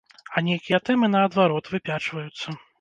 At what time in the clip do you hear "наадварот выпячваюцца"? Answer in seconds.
1.17-2.61